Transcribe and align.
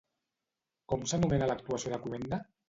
Com 0.93 1.03
s'anomena 1.11 1.51
l'actuació 1.53 1.93
de 1.93 2.01
cloenda? 2.07 2.43